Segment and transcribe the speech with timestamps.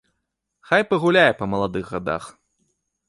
[0.69, 2.23] Хай пагуляе па маладых гадах.